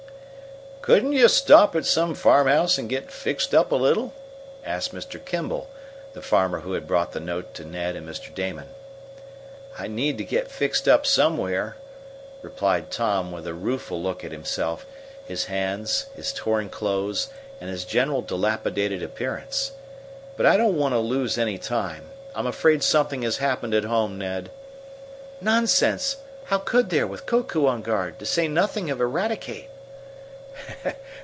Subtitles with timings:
[0.81, 4.13] "Couldn't you stop at some farmhouse and get fixed up a little?"
[4.65, 5.23] asked Mr.
[5.23, 5.69] Kimball,
[6.13, 8.33] the farmer who had brought the note to Ned and Mr.
[8.33, 8.67] Damon.
[9.77, 11.75] "I need to get fixed up somewhere,"
[12.41, 14.87] replied Tom, with a rueful look at himself
[15.23, 17.29] his hands, his torn clothes,
[17.61, 19.73] and his general dilapidated appearance.
[20.35, 22.05] "But I don't want to lose any time.
[22.33, 24.49] I'm afraid something has happened at home, Ned."
[25.41, 26.17] "Nonsense!
[26.45, 29.67] How could there, with Koko on guard, to say nothing of Eradicate!"